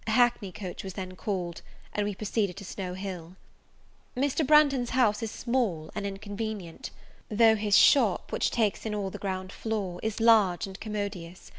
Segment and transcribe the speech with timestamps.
[0.07, 1.61] A hackney coach was then called,
[1.93, 3.35] and we proceeded to Snow Hill.
[4.17, 4.43] Mr.
[4.43, 6.89] Branghton's house is small and inconvenient;
[7.29, 11.49] though his shop, which takes in all the ground floor, is large and commodious.